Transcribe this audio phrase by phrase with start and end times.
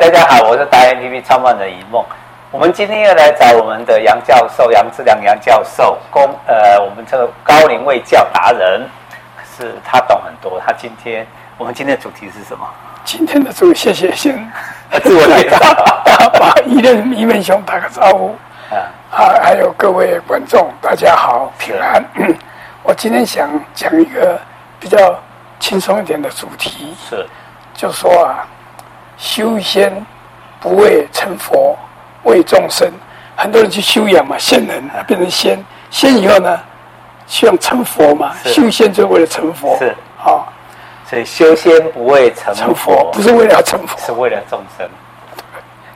[0.00, 2.02] 大家好，我是达人 TV 创办人一梦。
[2.50, 8.88] 我们今天要来找我们的杨教授杨志良杨教授，公呃，我们这个高龄卫教达人，
[9.54, 10.58] 是他懂很多。
[10.64, 11.26] 他今天
[11.58, 12.66] 我们今天的主题是什么？
[13.04, 14.34] 今天的主题，谢谢先
[15.04, 15.58] 自我介绍，
[16.30, 18.34] 把一任一面兄打个招呼
[18.70, 18.88] 啊，
[19.42, 22.02] 还有各位观众，大家好，平安。
[22.82, 24.40] 我今天想讲一个
[24.80, 25.14] 比较
[25.58, 27.26] 轻松一点的主题，是，
[27.74, 28.48] 就说啊。
[29.20, 29.92] 修仙
[30.60, 31.78] 不为成佛，
[32.22, 32.90] 为众生。
[33.36, 36.58] 很多人去修养嘛，仙人啊，变成仙，仙以后呢，
[37.26, 38.32] 希望成佛嘛。
[38.46, 39.88] 修仙就是为了成佛，是
[40.18, 40.44] 啊、哦。
[41.06, 44.88] 所以修仙不为成佛，成佛不是为了成佛，是为了众生。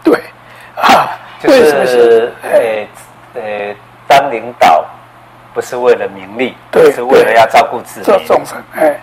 [0.02, 0.20] 对
[0.76, 3.74] 啊，就是呃呃，
[4.06, 4.84] 当领导
[5.54, 8.62] 不是为了名利，对，是为了要照顾自己做众生。
[8.74, 9.00] 哎，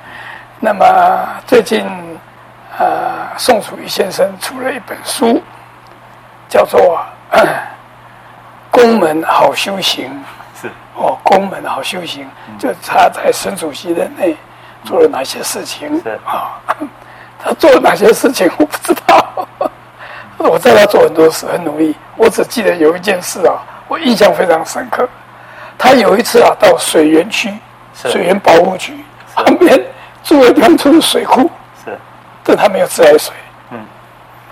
[0.59, 0.85] 那么
[1.47, 1.83] 最近。
[2.79, 5.41] 呃，宋楚瑜先生出了一本书，
[6.47, 7.05] 叫做
[8.71, 10.09] 《宫门好修行》。
[10.61, 14.35] 是哦，宫门好修行，嗯、就他在孙主席任内
[14.83, 16.01] 做了哪些事情？
[16.01, 16.85] 是啊、哦，
[17.43, 18.49] 他做了哪些事情？
[18.57, 19.47] 我不知道。
[20.37, 21.95] 我在他做很多事，很努力。
[22.15, 25.07] 我只记得有一件事啊，我印象非常深刻。
[25.77, 27.53] 他有一次啊，到水源区、
[27.93, 28.93] 水源保护区
[29.35, 29.79] 旁边
[30.23, 31.49] 住了两处水库。
[32.43, 33.33] 但他没有自来水。
[33.69, 33.85] 嗯，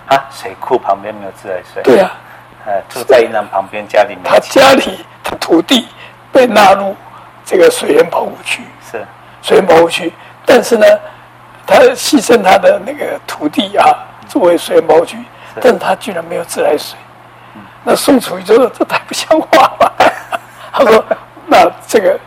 [0.06, 1.82] 啊，水库旁边没有自来水。
[1.82, 2.12] 对啊，
[2.64, 4.20] 呃，住在银行旁边，家里面。
[4.24, 5.88] 他家里的土地
[6.32, 6.96] 被纳入
[7.44, 8.62] 这个水源保护区。
[8.90, 9.04] 是。
[9.42, 10.12] 水源保护区，
[10.46, 10.86] 但是呢，
[11.66, 13.86] 他牺牲他的那个土地啊，
[14.28, 15.16] 作为水源保护区，
[15.60, 16.98] 但是他居然没有自来水。
[17.54, 17.62] 嗯。
[17.84, 19.92] 那宋楚瑜就说：“这太不像话了。”
[20.72, 21.04] 他说
[21.46, 22.18] ：“那这个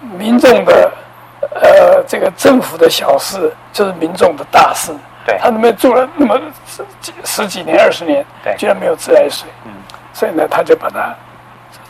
[0.00, 0.90] 民众的。”
[1.54, 4.92] 呃，这个政府的小事就是民众的大事。
[5.26, 9.48] 对，他那边住了那么十几十几年、二十年，对，居然没有自来水。
[9.64, 9.72] 嗯，
[10.12, 11.14] 所以呢，他就把它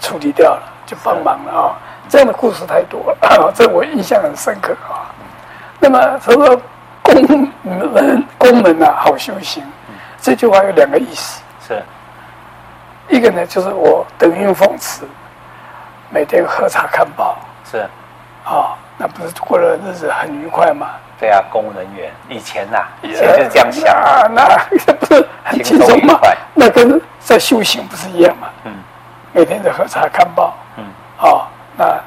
[0.01, 1.77] 处理掉了，就帮忙了啊、哦。
[2.09, 5.11] 这样的故事太多了，啊、这我印象很深刻啊、哦。
[5.81, 6.61] 那么他说
[7.03, 7.51] “公
[7.93, 11.43] 门公门啊，好修行”，嗯、这句话有两个意思。
[11.67, 11.83] 是，
[13.09, 15.03] 一个呢，就是我德云奉持，
[16.11, 17.37] 每天喝茶看报。
[17.69, 17.79] 是，
[18.45, 18.77] 啊、哦。
[18.97, 20.91] 那不是过了日子很愉快吗？
[21.19, 24.43] 对啊，公务人员以前呐、啊，以前就是这样想，啊、那
[24.87, 26.19] 那不是很轻松吗？
[26.55, 28.49] 那跟在修行不是一样吗？
[28.65, 28.73] 嗯，
[29.33, 30.85] 每天在喝茶看报，嗯，
[31.21, 31.47] 哦，
[31.77, 32.01] 那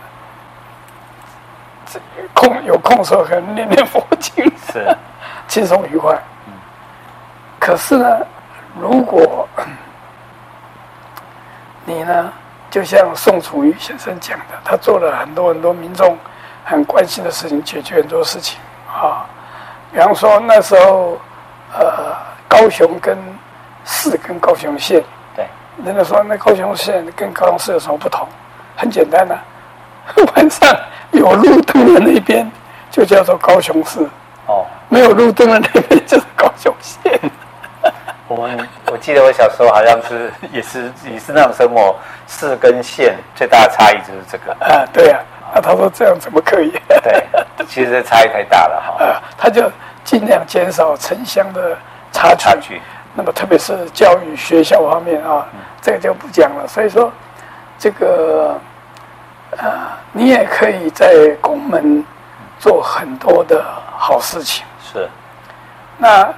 [1.92, 2.00] 这
[2.34, 4.96] 空有空的时候可能念念佛经，是
[5.48, 6.14] 轻松愉快。
[6.48, 6.54] 嗯，
[7.60, 8.20] 可是呢，
[8.80, 9.48] 如果
[11.86, 12.32] 你呢，
[12.70, 16.18] 就像宋楚瑜先生讲的，他做了很多很多民众。
[16.70, 18.60] 很关心的事情，解决很多事情
[18.94, 19.26] 啊。
[19.90, 21.18] 比方说那时候，
[21.80, 22.14] 呃，
[22.46, 23.18] 高雄跟
[23.86, 25.02] 市跟高雄县，
[25.34, 25.48] 对，
[25.86, 28.28] 人家说那高雄县跟高雄市有什么不同？
[28.76, 30.70] 很简单呐、啊， 晚上
[31.12, 32.52] 有路灯的那边
[32.92, 34.06] 就叫做高雄市，
[34.48, 37.18] 哦，没有路灯的那边就是高雄县。
[38.28, 41.96] 我们我记得我小时候好像是也是也是那种生活，
[42.28, 45.36] 市跟县最大的差异就是这个啊，对呀、啊。
[45.54, 46.72] 那他说这样怎么可以？
[47.04, 47.26] 对，
[47.68, 49.04] 其实差异太大了哈。
[49.06, 49.70] 啊， 他就
[50.04, 51.78] 尽量减少城乡的
[52.12, 52.38] 差距。
[52.38, 52.82] 差距。
[53.14, 56.68] 那么特别是教育学校方面啊，嗯、这个就不讲了。
[56.68, 57.12] 所以说，
[57.80, 58.60] 这个
[59.58, 62.06] 啊，你也可以在公门
[62.60, 63.66] 做很多的
[63.98, 64.64] 好事情。
[64.82, 65.10] 是。
[65.98, 66.32] 那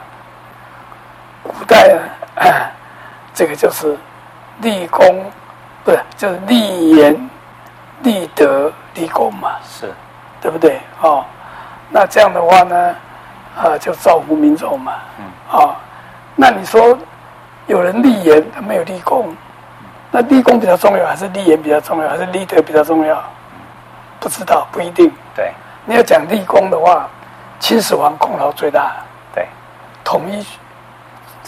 [1.44, 2.02] 古代呢，
[2.36, 2.72] 呃，
[3.36, 3.98] 这个就是
[4.62, 5.30] 立功，
[5.84, 7.29] 不是就是立言。
[8.04, 9.94] 立德立功嘛，是，
[10.42, 10.80] 对不对？
[11.02, 11.26] 哦，
[11.90, 12.96] 那这样的话呢，
[13.58, 14.94] 啊，就造福民众嘛。
[15.18, 15.26] 嗯。
[15.52, 15.76] 啊、哦，
[16.36, 16.98] 那你说
[17.68, 19.36] 有人立言，他没有立功，
[20.12, 23.22] 那立功比较重要，还是立言比较重要，还是立德比较重要？
[24.20, 25.12] 不知道，不一定。
[25.36, 25.52] 对。
[25.86, 27.10] 你要讲立功的话，
[27.60, 28.94] 秦始皇功劳最大。
[29.34, 29.46] 对。
[30.04, 30.46] 统一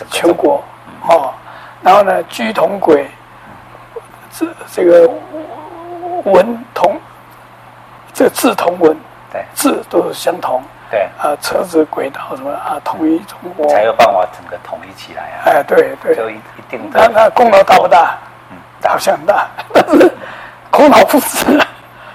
[0.10, 0.64] 全国。
[1.08, 1.34] 哦。
[1.82, 3.10] 然后呢，居同轨，
[4.32, 5.10] 这这个。
[6.26, 7.00] 文同，
[8.14, 8.98] 这个字同文，
[9.32, 15.42] 对，字都是相同，对，啊，车子轨道什么啊，统一中国，才有办法整个统一起来啊！
[15.46, 17.00] 哎，对对，就一一定的。
[17.00, 18.18] 那那功劳大不大？
[18.52, 18.58] 嗯，
[18.90, 20.12] 好像大， 但是
[20.70, 21.60] 孔老夫子，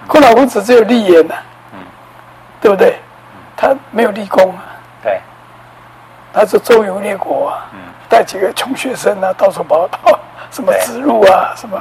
[0.06, 1.34] 孔老夫子只有立言呐，
[1.72, 1.78] 嗯，
[2.60, 2.96] 对不对？
[3.56, 4.62] 他没有立功啊，
[5.02, 5.18] 对，
[6.32, 10.18] 他是周游列国啊，嗯，带几个穷学生啊，到处跑跑
[10.50, 11.80] 什么子路啊，什么。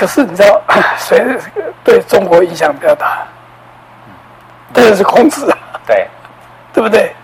[0.00, 0.58] 可是你知道，
[0.96, 1.36] 谁
[1.84, 3.22] 对中国影响比较大？
[4.72, 6.08] 当然是孔子啊，对，
[6.72, 7.14] 对不对？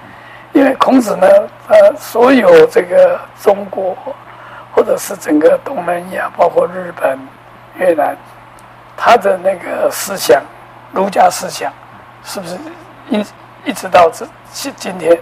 [0.53, 1.27] 因为孔子呢，
[1.69, 3.97] 呃，所有这个中国
[4.75, 7.19] 或者是整个东南亚，包括日本、
[7.77, 8.15] 越南，
[8.95, 10.43] 他的那个思想，
[10.93, 11.73] 儒家思想，
[12.25, 12.59] 是不是
[13.09, 13.25] 一
[13.65, 15.19] 一直到这今今天，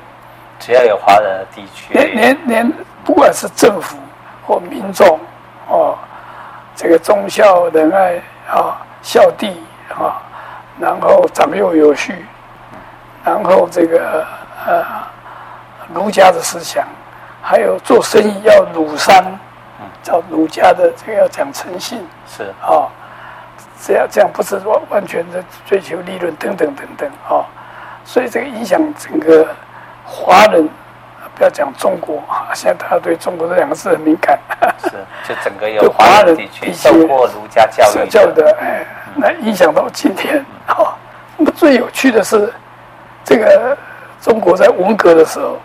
[0.58, 2.72] 只要有华人的地区，连连连
[3.04, 3.96] 不管是政府
[4.44, 5.20] 或民众，
[5.68, 5.96] 哦，
[6.74, 8.16] 这个忠孝仁爱
[8.50, 10.20] 啊，孝弟啊，
[10.78, 12.24] 然后长幼有序。
[13.24, 14.22] 然后这个
[14.66, 14.84] 呃，
[15.94, 16.86] 儒家的思想，
[17.40, 19.24] 还有做生意要儒商，
[20.02, 22.88] 叫儒家的这个要讲诚信，是啊、哦，
[23.82, 27.44] 这样这样不是完完全的追求利润等等等等啊、哦，
[28.04, 29.48] 所以这个影响整个
[30.04, 30.68] 华人，
[31.36, 34.38] 不要讲中国啊，现在大家对中国这两个字很敏感，
[34.82, 34.90] 是
[35.28, 40.94] 就整个有华人地区受过儒家教育教育的，哎，那影响到今天啊、哦，
[41.36, 42.52] 那么最有趣的是。
[43.26, 43.74] 这个
[44.20, 45.56] 中国在文革的时候，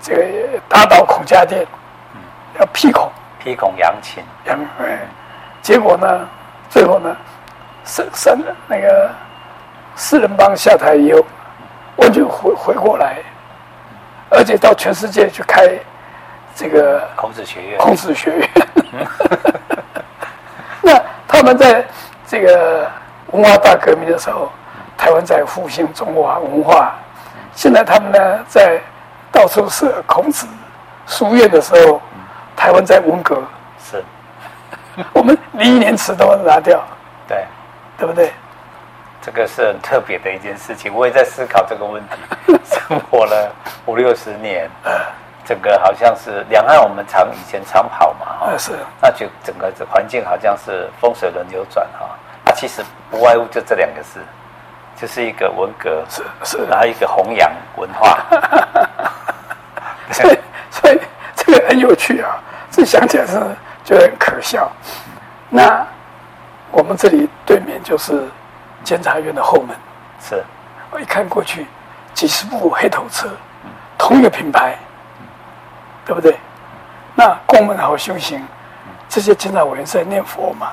[0.00, 0.24] 这个
[0.66, 1.66] 打倒孔家店，
[2.58, 5.06] 要批孔，批孔扬琴，杨哎，
[5.60, 6.26] 结果呢，
[6.70, 7.14] 最后呢，
[7.84, 9.10] 三三那个
[9.94, 11.22] 四人帮下台以后，
[11.96, 13.18] 完全回回过来，
[14.30, 15.68] 而且到全世界去开
[16.54, 18.48] 这个孔子学院，孔子学院。
[20.82, 21.84] 那他们在
[22.26, 22.90] 这个
[23.32, 24.50] 文化大革命的时候。
[24.98, 26.94] 台湾在复兴中华文化，
[27.54, 28.18] 现在他们呢
[28.48, 28.80] 在
[29.30, 30.46] 到处设孔子
[31.06, 32.00] 书院的时候，
[32.56, 33.42] 台湾在文革，
[33.78, 34.02] 是，
[35.12, 36.82] 我们连一年词都拿掉，
[37.28, 37.44] 对，
[37.98, 38.32] 对不对？
[39.26, 42.56] 这个是很特别的一件事情，我也在思考这个问题。
[42.64, 43.52] 生活了
[43.84, 44.70] 五六十年，
[45.44, 48.70] 整个好像是两岸，我们常以前常跑嘛，啊是，
[49.02, 52.08] 那就整个这环境好像是风水轮流转哈，
[52.44, 54.20] 那其实不外乎就这两个字。
[54.98, 58.18] 就是一个文革，是是，然后一个弘扬文化，
[60.10, 60.38] 所以
[60.70, 60.98] 所以
[61.34, 62.38] 这个很有趣啊，
[62.70, 63.34] 这想起来是
[63.84, 64.72] 觉得很可笑。
[65.50, 65.86] 那
[66.70, 68.26] 我们这里对面就是
[68.86, 69.76] 监察院的后门，
[70.20, 70.44] 是，
[70.92, 71.66] 我一看过去，
[72.14, 73.28] 几十部黑头车，
[73.98, 74.78] 同一个品牌，
[76.04, 76.38] 对不对？
[77.16, 78.46] 那宫门好修行，
[79.08, 80.68] 这些监察委员是在念佛嘛？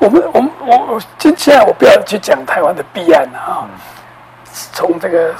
[0.00, 3.68] 我们我们我我今现在我不要去讲台湾的弊案了啊，
[4.72, 5.34] 从这个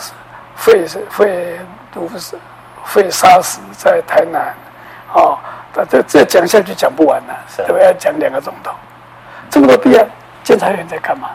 [0.56, 1.58] 废废
[1.90, 2.38] 毒死
[2.84, 4.54] 废杀死在台南，
[5.14, 5.38] 哦，
[5.88, 7.84] 这这讲下去讲不完了，对不对？
[7.86, 8.72] 要讲两个钟头，
[9.48, 10.06] 这么多弊案，
[10.42, 11.28] 监察院在干嘛？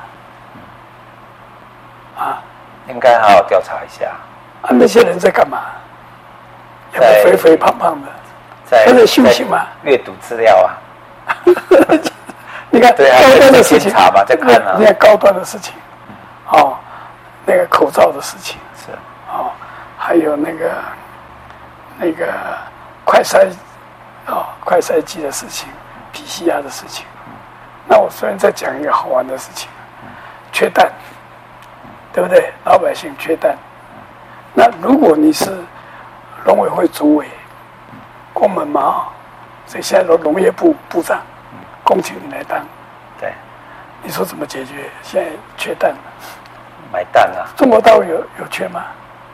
[2.18, 2.42] 啊，
[2.88, 4.06] 应该好好调查一下。
[4.62, 5.60] 啊，那些人在干嘛？
[6.94, 8.08] 在肥肥胖胖的，
[8.66, 9.66] 在在休息吗？
[9.84, 10.78] 阅读资料啊。
[12.70, 14.76] 你看高端的事情，查吧，再看啊。
[14.78, 15.74] 你看高端的事情，
[16.50, 16.78] 哦，
[17.46, 18.92] 那个口罩的事情是
[19.32, 19.52] 哦，
[19.98, 20.72] 还有那个
[21.98, 22.26] 那个
[23.04, 23.48] 快筛
[24.28, 25.70] 哦，快筛机的事情
[26.12, 27.06] 皮西亚的事情。
[27.94, 29.70] 那我虽然再讲一个好玩的事情，
[30.52, 30.92] 缺蛋，
[32.12, 32.52] 对不对？
[32.66, 33.56] 老百姓缺蛋。
[34.52, 35.56] 那如果你是
[36.44, 37.28] 农委会主委，
[38.34, 39.04] 公门嘛，
[39.68, 41.22] 所以现在农农业部部长。
[41.84, 42.66] 恭请你来当，
[43.20, 43.32] 对，
[44.02, 44.90] 你说怎么解决？
[45.04, 45.94] 现在缺蛋，
[46.92, 47.46] 买蛋啊！
[47.56, 48.86] 中国大陆有有缺吗？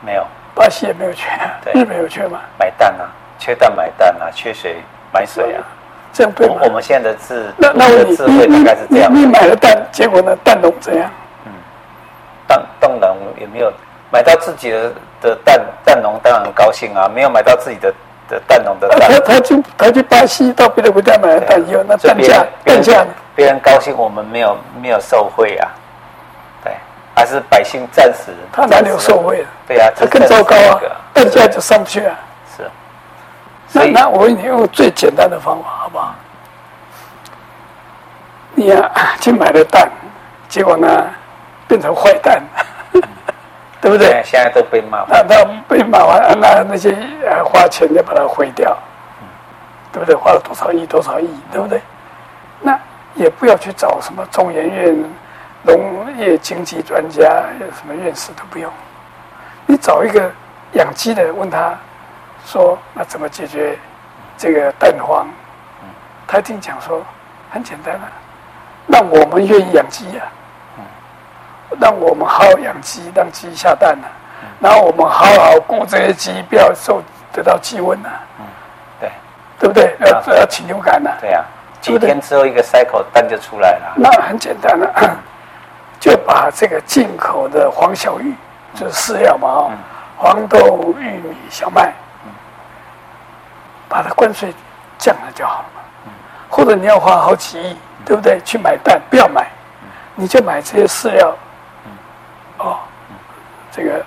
[0.04, 1.30] 没有，巴西也没有缺，
[1.64, 2.40] 对，日本有缺吗？
[2.58, 3.08] 买蛋啊，
[3.38, 4.82] 缺蛋买蛋啊，缺水
[5.14, 5.64] 买水啊，
[6.12, 6.56] 这样对吗？
[6.62, 9.14] 我们现在的智，那那我智慧大概是这样。
[9.14, 10.36] 你买了蛋，结果呢？
[10.44, 11.10] 蛋农怎样？
[11.46, 11.52] 嗯，
[12.46, 13.72] 蛋蛋农也没有
[14.12, 17.92] 买到自己的的蛋，蛋农当然很高兴啊，没有买到自己的。
[18.30, 25.66] 的蛋农的蛋，他他去他去巴西到别的国家买了蛋以后，那蛋价蛋价，别人高兴，我们没有没有受惠啊，
[26.62, 26.72] 对，
[27.12, 29.44] 还是百姓暂时，他哪里有受惠？
[29.66, 30.78] 对啊，他更糟糕啊，
[31.12, 32.16] 蛋价就上不去啊。
[33.72, 36.14] 是，那那我给你用最简单的方法，好不好？
[38.54, 39.90] 你呀去买了蛋，
[40.48, 41.06] 结果呢
[41.68, 42.42] 变成坏蛋。
[43.82, 44.20] 对不对？
[44.22, 45.06] 现在都被骂。
[45.08, 46.94] 那那被骂完，那那些
[47.42, 48.76] 花钱的把它毁掉，
[49.90, 50.14] 对不对？
[50.14, 51.80] 花了多少亿多少亿，对不对？
[52.60, 52.78] 那
[53.14, 55.04] 也不要去找什么中研院
[55.62, 57.22] 农业经济专家，
[57.58, 58.70] 什么院士都不用。
[59.64, 60.30] 你找一个
[60.72, 61.74] 养鸡的，问他
[62.50, 63.78] 说：“那怎么解决
[64.36, 65.28] 这个蛋荒？”
[66.26, 67.00] 他一定讲说
[67.50, 68.10] ：“很简单啊，
[68.86, 70.22] 那我们愿意养鸡呀。”
[71.80, 74.10] 让我们好好养鸡，让鸡下蛋呢、啊。
[74.58, 77.00] 然后我们好好顾这些鸡，不要受
[77.32, 78.20] 得到鸡瘟呐、啊。
[78.40, 78.46] 嗯，
[78.98, 79.10] 对，
[79.60, 79.96] 对不对？
[80.10, 81.16] 要、啊、要禽流感呐、啊。
[81.20, 81.46] 对呀、啊，
[81.80, 83.94] 几天之后一个 cycle 蛋就出来了。
[83.96, 85.16] 那很简单了，
[86.00, 88.34] 就把这个进口的黄小玉，
[88.74, 89.70] 就是饲料嘛，哦，
[90.18, 91.94] 黄豆、玉米、小麦，
[93.90, 94.54] 把它关税
[94.96, 95.82] 降了就好了嘛。
[96.48, 98.40] 或者你要花好几亿，对不对？
[98.42, 99.46] 去买蛋，不要买，
[100.14, 101.36] 你就买这些饲料，
[102.58, 102.78] 哦，
[103.70, 104.02] 这个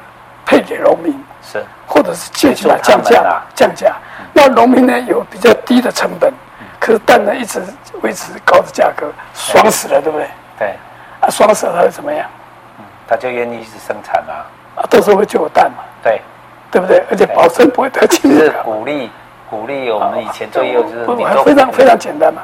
[0.46, 3.96] 配给农民是，或者是借机降价，降价。
[4.34, 6.34] 那农民呢有比较低的成本，
[6.80, 7.62] 可是蛋呢一直
[8.02, 10.28] 维持高的价格，爽死了，对不对？
[10.60, 10.76] 对，
[11.22, 12.28] 啊，爽死了怎么样？
[13.08, 16.22] 他就愿意一直生产啊，啊，到时候会就有蛋嘛，对，
[16.72, 17.04] 对不对？
[17.10, 18.64] 而且保证不会得禽流感。
[18.64, 19.12] 鼓励
[19.54, 22.42] 鼓励我们以前做业务就是不非常非常简单嘛。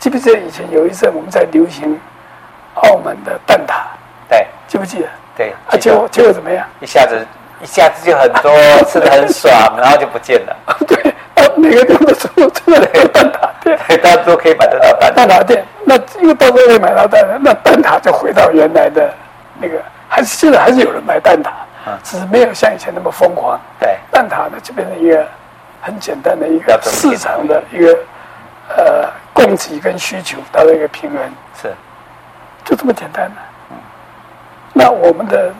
[0.00, 1.96] 记不记得以前有一阵我们在流行
[2.74, 3.74] 澳门的蛋挞？
[4.28, 5.08] 对，记不记得？
[5.36, 6.66] 对，啊，结果结果怎么样？
[6.80, 7.24] 一下子
[7.62, 8.52] 一下子就很多，
[8.90, 10.56] 吃的很爽，然后就不见了。
[10.84, 11.14] 对，
[11.56, 15.64] 每个地方都出出了个蛋挞店，大家都可以买得到蛋蛋挞店。
[15.84, 19.14] 那因为到时候会买到蛋，那蛋挞就回到原来的
[19.60, 19.80] 那个。
[20.10, 21.50] 还是现在还是有人买蛋挞，
[22.02, 23.60] 只是没有像以前那么疯狂。
[23.78, 25.24] 对，蛋挞呢就变成一个
[25.88, 27.98] 很简单的一个市场的一个
[28.76, 31.18] 呃供给跟需求达到一个平衡，
[31.62, 31.72] 是，
[32.62, 33.40] 就这么简单的。
[34.74, 35.50] 那我们的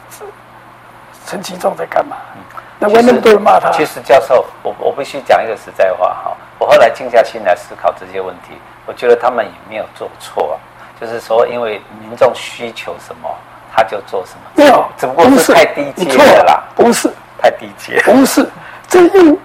[1.27, 2.17] 陈其重在干嘛？
[2.37, 2.43] 嗯
[2.79, 3.71] 那为什么那么多人骂他？
[3.73, 8.53] 其实教授，我我必须讲一个实在话哈，我后来静下心来思考这些问题，
[8.85, 10.61] 我觉得他们也没有做错，
[11.01, 13.35] 就是说因为民众需求什么。
[13.71, 14.51] 他就做什么？
[14.57, 16.65] 没有，只不过是太低阶了啦。
[16.75, 18.45] 不是太低阶，不是
[18.89, 19.39] 这用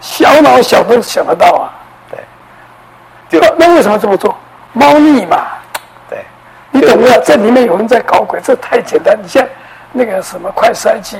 [0.00, 1.70] 小脑想都想得到啊。
[2.10, 4.36] 对，就那为什么这么做？
[4.72, 5.46] 猫腻嘛。
[6.08, 6.24] 对，
[6.70, 7.22] 你懂不懂？
[7.24, 9.18] 这里面有人在搞鬼，这太简单。
[9.22, 9.46] 你像
[9.92, 11.18] 那个什么快筛剂，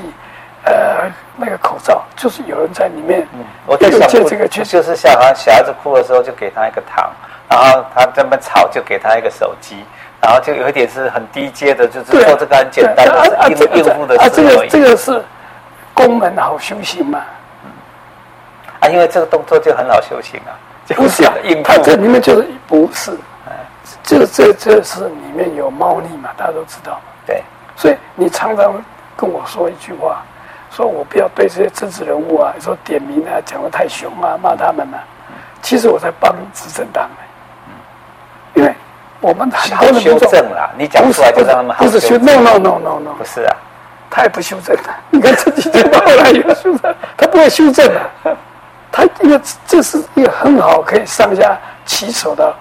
[0.63, 3.27] 呃，那个口罩，就是有人在里面。
[3.33, 7.09] 嗯，我在想，这个就是小孩，小孩子哭的时候就给他一个糖，
[7.49, 9.83] 然后他这么吵就给他一个手机。
[10.23, 15.19] 然后就有一点是很低阶的，就是做这个很简单的应应付的事啊，这个这个是
[15.95, 17.21] 公门好修行嘛？
[18.81, 20.51] 啊，因为这个动作就很好修行啊。
[20.93, 21.33] 不是啊，
[21.63, 23.17] 它这里面就是不是，
[24.03, 26.29] 这这这是里面有猫腻嘛？
[26.35, 26.99] 大家都知道。
[27.25, 27.41] 对，
[27.77, 28.73] 所以你常常
[29.15, 30.21] 跟我说一句话，
[30.69, 34.99] 说我不要对这些政治人物啊，说点名啊，讲的太凶啊，骂他们啊。
[35.61, 37.09] 其实我在帮执政党，
[38.53, 38.73] 因为。
[39.23, 41.77] 我们很多人修正了，你讲出来就让他们。
[41.77, 43.55] 不是修，no no no no no，不是啊，
[44.09, 44.89] 他也不修正的。
[45.11, 48.01] 你看这几天后来也修正，他不会修正的。
[48.23, 48.31] 他
[49.21, 52.53] 因为这是一个很好可以上下其手的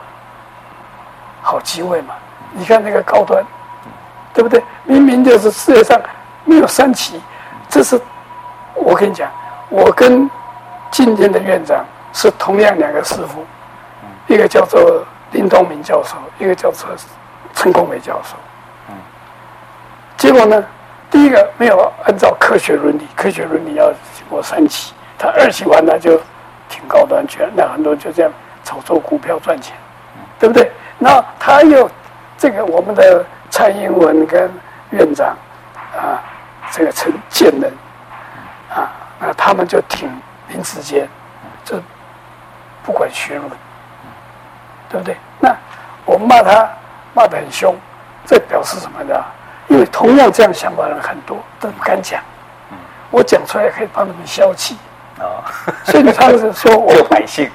[1.42, 2.14] 好机会嘛。
[2.52, 3.44] 你看那个高端，
[4.34, 4.62] 对不对？
[4.84, 6.00] 明明就是世界上
[6.44, 7.20] 没有三期，
[7.68, 8.00] 这是
[8.74, 9.30] 我跟你讲，
[9.68, 10.30] 我跟
[10.90, 13.44] 今天的院长是同样两个师傅，
[14.26, 15.04] 一个叫做。
[15.32, 16.88] 林东明教授，一个叫做
[17.54, 18.34] 陈功伟教授。
[18.88, 18.94] 嗯，
[20.16, 20.60] 结果呢，
[21.08, 26.18] 第一个没有按照科学伦理，科学伦理要经过三期，他二期完了就
[26.70, 28.32] 挺高端去了，那很多就这样
[28.64, 29.76] 炒作股票赚钱，
[30.38, 30.72] 对不对？
[30.98, 31.88] 那他又
[32.38, 34.50] 这个我们的蔡英文跟
[34.88, 35.36] 院长
[35.94, 36.24] 啊，
[36.70, 37.70] 这个陈建仁
[38.74, 38.88] 啊，
[39.20, 40.08] 那他们就挺
[40.48, 41.06] 林志坚，
[41.66, 41.78] 就
[42.82, 43.50] 不管学问。
[44.88, 45.16] 对不对？
[45.38, 45.54] 那
[46.04, 46.68] 我骂他
[47.14, 47.76] 骂得很凶，
[48.26, 49.14] 这表示什么呢？
[49.68, 52.20] 因为同样这样想法的人很多，都不敢讲。
[53.08, 54.76] 我讲出来可以帮他们消气。
[55.20, 55.44] 哦，
[55.84, 57.48] 所以他是说我 救百姓，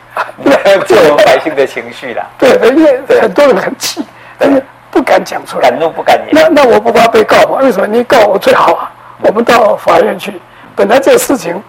[0.86, 2.26] 救我们百姓的情绪啦。
[2.38, 4.06] 对对，因为很多人很气，
[4.38, 6.30] 但是不敢讲出来，敢怒不敢言。
[6.32, 7.60] 那那我不怕被告吗？
[7.62, 7.88] 为什么？
[7.88, 8.92] 你告我最好啊！
[9.22, 10.40] 我们到法院去，
[10.76, 11.62] 本来这个事情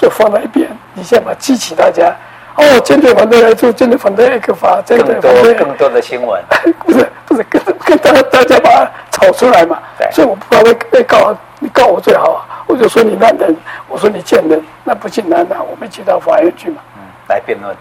[0.00, 2.12] 就放在一边，你先把激起大家。
[2.56, 6.42] 哦，坚决反对来做，坚决反对一个法，更多更多的新闻，
[6.84, 9.78] 不是不是跟跟大家大家把它炒出来嘛？
[9.96, 12.57] 对，所以我不怕被被告，你告我最好啊！
[12.68, 13.56] 我就说你烂人，
[13.88, 16.80] 我说你贱人，那不进来，那我们一起到法院去嘛。
[16.96, 17.74] 嗯，来辩论，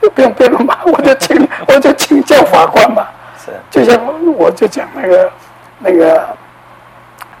[0.00, 3.06] 不不用辩论嘛， 我就请我就请教法官嘛。
[3.38, 4.00] 是，就像
[4.36, 5.30] 我就讲那个
[5.78, 6.26] 那个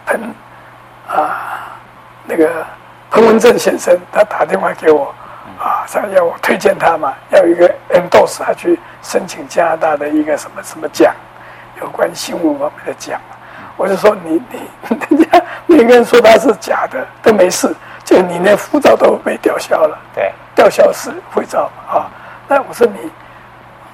[0.06, 0.34] 彭
[1.08, 1.72] 啊，
[2.24, 2.64] 那个
[3.10, 5.12] 彭文正先生，他打电话给我。
[5.58, 11.14] 啊，他要我推荐他嘛，要一个 endorse 他去申请加拿大的一个什么什么奖，
[11.80, 13.18] 有关新闻方面的奖。
[13.76, 14.60] 我就说你你
[15.16, 22.10] 人家每个人说他是假的都没事，就你那护照都被吊销了，对，吊销是护照啊。
[22.46, 23.10] 那我说你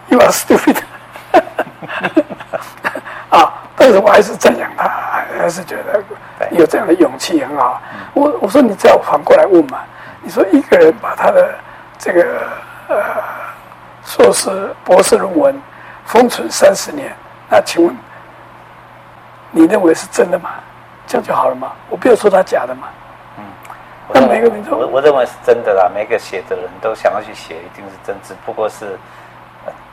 [0.08, 0.76] ，you are stupid，
[3.30, 4.88] 啊，但是我还是赞扬他，
[5.38, 6.02] 还是觉得
[6.50, 7.80] 有这样的勇气很好。
[8.12, 9.78] 我我说你只要反过来问嘛。
[10.22, 11.54] 你说一个人把他的
[11.99, 12.42] 这个
[12.88, 12.96] 呃
[14.04, 15.58] 硕士、博士论文
[16.04, 17.10] 封存三十年，
[17.49, 17.96] 那请问
[19.50, 20.50] 你认为是真的吗？
[21.07, 21.73] 这样就好了吗？
[21.88, 22.88] 我不要说他假的嘛。
[23.38, 23.45] 嗯，
[24.12, 25.90] 那每个民众，我我认为是真的啦。
[25.92, 28.97] 每个写的人都想要去写，一定是真，只不过是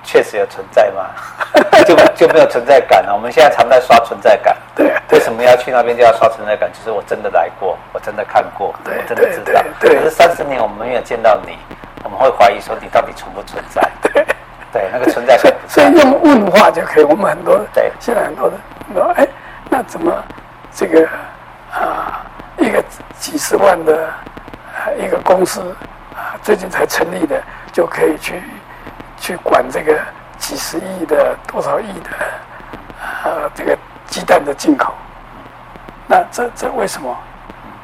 [0.03, 1.07] 确实有存在嘛，
[1.85, 3.13] 就就没有存在感了。
[3.13, 6.71] 我们现在常在刷存在感，对，为什么要去那边就要刷存在感？
[6.71, 9.61] 就是我真的来过，我真的看过，我真的知道。
[9.79, 11.57] 可是三十年我们没有见到你，
[12.03, 13.81] 我们会怀疑说你到底存不存在？
[14.01, 14.25] 对，
[14.71, 15.51] 对，那个存在感。
[15.67, 17.03] 所以用问话就可以。
[17.03, 18.57] 我们很多对，现在很多人
[18.93, 19.27] 说，哎，
[19.69, 20.11] 那怎么
[20.73, 21.07] 这个
[21.71, 22.23] 啊？
[22.59, 22.83] 一个
[23.19, 25.61] 几十万的啊一个公司
[26.15, 27.39] 啊，最近才成立的，
[27.71, 28.41] 就可以去
[29.19, 29.95] 去管这个
[30.39, 32.09] 几十亿的多少亿的
[33.29, 34.91] 啊这个鸡蛋的进口。
[36.07, 37.15] 那这这为什么？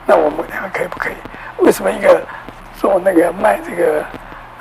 [0.07, 1.13] 那我们两个可以不可以？
[1.59, 2.19] 为什么一个
[2.79, 4.03] 做那个卖这个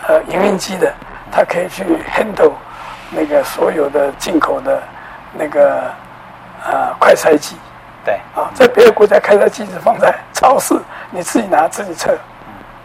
[0.07, 0.93] 呃营运机的，
[1.31, 2.53] 他可以去 handle
[3.11, 4.83] 那个所有的进口的
[5.33, 5.91] 那个
[6.65, 7.57] 呃快筛机？
[8.05, 10.75] 对啊，在别的国家开的机子放在超市，
[11.11, 12.17] 你自己拿自己测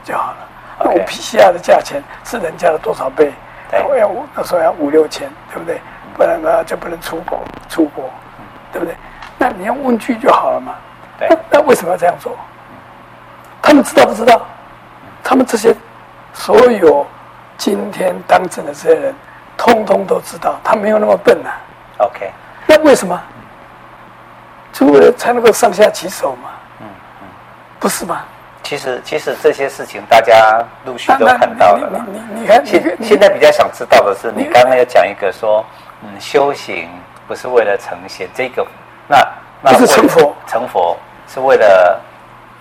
[0.03, 0.37] 就好了。
[0.79, 3.33] 那我 PCR 的价钱是人家的多少倍？
[3.89, 5.81] 我要那时候要五六千，对不对？
[6.15, 8.09] 不然呢就不能出国出国，
[8.71, 8.95] 对不对？
[9.39, 10.75] 那你用问句就好了嘛。
[11.17, 11.27] 对。
[11.49, 12.37] 那为什么要这样做？
[13.61, 14.39] 他们知道不知道？
[15.23, 15.75] 他们这些
[16.31, 17.05] 所有
[17.57, 19.15] 今天当政的这些人，
[19.57, 21.49] 通通都知道，他没有那么笨呐。
[21.97, 22.31] OK。
[22.67, 23.19] 那为什么？
[24.77, 26.51] 是为了才能够上下其手嘛？
[26.81, 26.87] 嗯
[27.21, 27.27] 嗯，
[27.79, 28.21] 不是吗？
[28.61, 32.05] 其实其实这些事情大家陆续都看到了。
[32.05, 35.65] 你你你看，现现在比较想知道的是，你刚刚有讲一个说，
[36.03, 36.87] 嗯，修行
[37.27, 38.67] 不是为了成仙，这个
[39.07, 39.27] 那
[39.63, 40.95] 那不是成佛，成佛
[41.27, 41.99] 是为了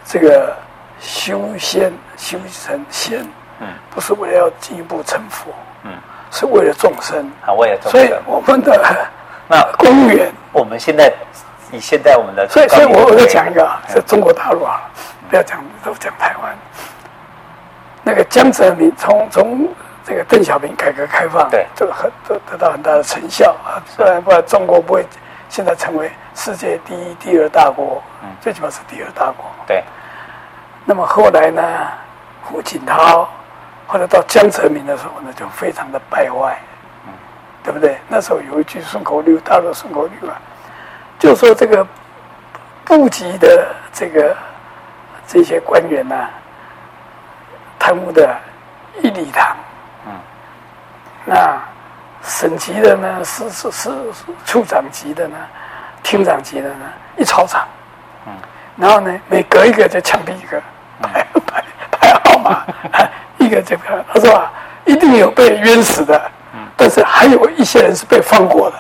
[0.06, 0.56] 这个
[0.98, 3.20] 修仙修成仙，
[3.60, 5.92] 嗯，不是为了要进一步成佛，嗯，
[6.30, 8.00] 是为了众生啊，为了众生。
[8.00, 8.96] 所以我们的
[9.48, 11.12] 那 公务员，我们现在。
[11.76, 14.80] 以现在我们的，所以所以我我再讲一个啊，是中国大陆啊，
[15.28, 16.56] 不要讲都讲台湾。
[18.02, 19.68] 那个江泽民从从
[20.04, 25.04] 这个邓小平改革开放，对，这个很得得到很大的成效啊，不然不然中国不会
[25.48, 29.44] 现在成为世界第一、第二大国，嗯，最起码是第二大国。
[29.66, 29.84] 对。
[30.84, 31.62] 那么后来呢，
[32.44, 33.28] 胡锦涛
[33.88, 36.56] 后来到江泽民的时候呢，就非常的败坏，
[37.06, 37.12] 嗯，
[37.64, 37.98] 对不对？
[38.08, 40.40] 那时候有一句顺口溜，大陆顺口溜啊。
[41.18, 41.86] 就说这个
[42.84, 44.36] 部级的这个
[45.26, 46.30] 这些官员呢、啊，
[47.78, 48.36] 贪污的
[49.02, 49.56] 一礼堂，
[50.06, 50.12] 嗯，
[51.24, 51.58] 那
[52.22, 53.90] 省级的呢是是是
[54.44, 55.36] 处长级的呢，
[56.02, 56.84] 厅长级的呢
[57.16, 57.66] 一操场，
[58.26, 58.32] 嗯，
[58.76, 60.62] 然后呢每隔一个就枪毙一个，
[61.02, 62.62] 排排排号码，
[63.38, 64.52] 一个这个他说啊，
[64.84, 68.76] 一定有被冤死的，嗯，但是还有一些人是被放过的。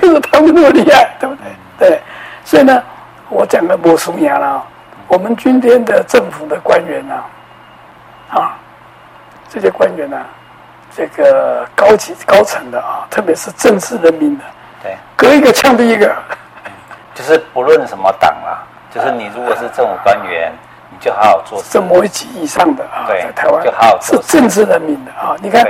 [0.00, 1.44] 就是他们那么厉害，对不对？
[1.78, 2.02] 对，
[2.44, 2.82] 所以呢，
[3.28, 4.64] 我讲的不俗雅了。
[5.06, 7.14] 我们今天的政府的官员呢、
[8.30, 8.56] 啊，啊，
[9.48, 10.26] 这些官员呢、啊，
[10.94, 14.44] 这个高级高层的啊，特别是政治人民的，
[14.82, 16.14] 对，隔一个枪毙一个，
[17.14, 18.60] 就是不论什么党啊，
[18.90, 20.52] 就是你如果是政府官员，
[20.90, 21.68] 你就好好做事。
[21.70, 25.36] 这某一级以上的啊，对在台湾就好好做是政治人民的啊。
[25.40, 25.64] 你看，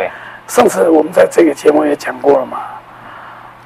[0.49, 2.59] 上次我们在这个节目也讲过了嘛。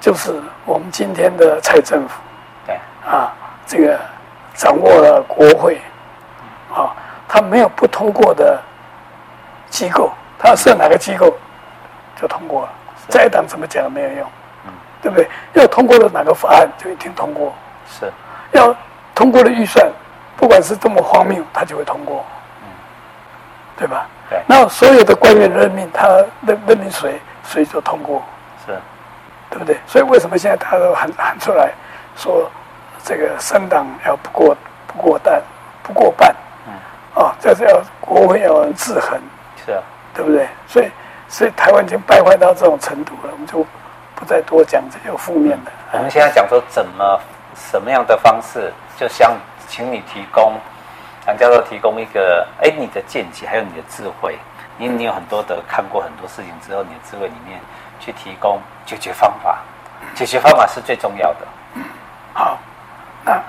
[0.02, 0.34] 就是
[0.64, 2.20] 我们今天的蔡政府，
[2.66, 2.74] 对
[3.08, 3.32] 啊，
[3.64, 3.96] 这个
[4.52, 5.80] 掌握了国会，
[6.74, 6.90] 啊，
[7.28, 8.60] 他没有不通过的
[9.70, 10.10] 机构，
[10.40, 11.32] 他设哪个机构
[12.20, 12.68] 就通过了，
[13.06, 14.26] 在党怎么讲都没有用，
[14.66, 15.30] 嗯，对不对？
[15.52, 17.54] 要通过了哪个法案就一定通过，
[17.88, 18.12] 是，
[18.50, 18.74] 要
[19.14, 19.88] 通过了预算，
[20.36, 22.24] 不管是多么荒谬，他就会通过，
[22.62, 22.66] 嗯，
[23.76, 24.08] 对吧？
[24.28, 26.08] 对，那所有的官员任命，他
[26.44, 28.20] 任任命谁，谁就通过，
[28.66, 28.76] 是。
[29.52, 29.76] 对不对？
[29.86, 31.70] 所以为什么现在大家都喊喊出来，
[32.16, 32.50] 说
[33.04, 35.42] 这个三党要不过不过半
[35.82, 36.34] 不过半，
[36.66, 39.20] 嗯，啊，这是要国会要制衡，
[39.66, 39.82] 是啊，
[40.14, 40.48] 对不对？
[40.66, 40.90] 所以
[41.28, 43.62] 所以台湾已经败坏到这种程度了，我们就
[44.14, 45.70] 不再多讲这些负面的。
[45.92, 47.20] 我们现在讲说怎么
[47.54, 49.36] 什么样的方式，就想
[49.68, 50.54] 请你提供
[51.26, 54.38] 杨教授提供一个，哎，你的见解还有你的智慧，
[54.78, 57.60] 因为你有很多的看过很多事情之后，你的智慧里面。
[58.04, 59.58] 去提供解决方法，
[60.12, 61.38] 解决方法是最重要的。
[61.74, 61.82] 嗯，
[62.34, 62.58] 好，
[63.24, 63.40] 那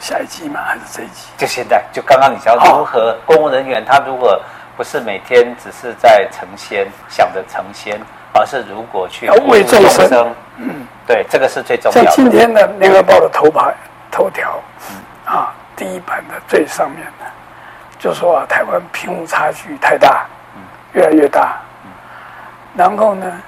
[0.00, 0.60] 下一集吗？
[0.66, 1.28] 还是这一集？
[1.36, 4.42] 就现在，就刚刚你讲如何公务人员，他如果
[4.76, 8.00] 不是每天只是在成仙，想着成仙，
[8.32, 12.10] 而是如果去为众生，嗯，对，这个是最重要的。
[12.10, 13.72] 像今天的《联合报》的头牌
[14.10, 14.60] 头条，
[14.90, 17.24] 嗯啊，第一版的最上面的，
[17.96, 20.62] 就说啊，台湾贫富差距太大，嗯，
[20.94, 21.90] 越来越大，嗯，
[22.74, 23.40] 然后呢？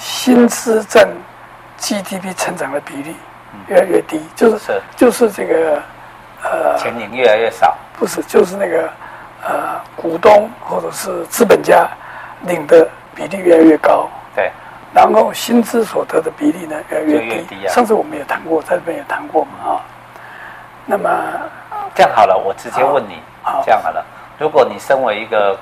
[0.00, 1.06] 薪资占
[1.78, 3.14] GDP 成长的比例
[3.68, 5.82] 越来越低，就是是就是这个
[6.42, 8.90] 呃，钱领越来越少，不是，就是那个
[9.46, 11.86] 呃股东或者是资本家
[12.46, 14.08] 领的比例越来越高。
[14.34, 14.50] 对。
[14.92, 17.26] 然后薪资所得的比例呢越来越低。
[17.26, 17.68] 越低啊。
[17.68, 19.80] 上次我们也谈过，在这边也谈过嘛啊。
[20.86, 21.08] 那么
[21.94, 23.20] 这样好了，我直接问你，
[23.66, 24.04] 这样好了，
[24.38, 25.56] 如果你身为一个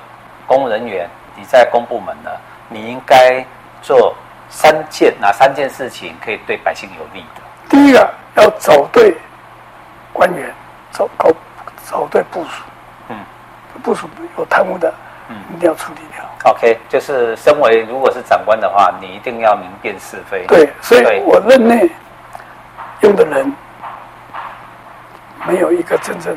[0.46, 2.30] 公务人员，你在公部门呢，
[2.68, 3.44] 你应该
[3.82, 4.14] 做
[4.48, 7.42] 三件哪三件事情可以对百姓有利的？
[7.68, 9.14] 第一个要找对
[10.12, 10.52] 官员，
[10.90, 11.30] 找搞
[11.86, 12.62] 找对部署，
[13.08, 13.16] 嗯，
[13.82, 14.08] 部署
[14.38, 14.92] 有贪污的，
[15.28, 16.52] 嗯，一定要处理掉。
[16.52, 20.46] OK，就是身为如果是长官的话，你一定要明辨是非。
[20.46, 21.90] 对，所以我任内
[23.00, 23.52] 用的人
[25.46, 26.36] 没有一个真正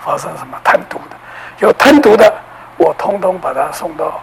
[0.00, 1.16] 发生什么贪渎的，
[1.58, 2.32] 有贪渎的，
[2.76, 4.20] 我通通把他送到